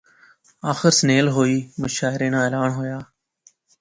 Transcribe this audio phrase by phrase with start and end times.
[0.71, 2.99] آخر سنیل ہوئی، مشاعرے ناں اعلان ہویا